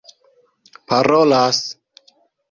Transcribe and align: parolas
parolas 0.89 1.61